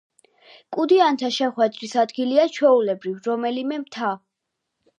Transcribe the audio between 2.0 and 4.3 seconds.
ადგილია, ჩვეულებრივ, რომელიმე მთა.